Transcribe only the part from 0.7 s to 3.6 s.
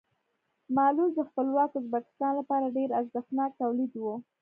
مالوچ د خپلواک ازبکستان لپاره ډېر ارزښتناک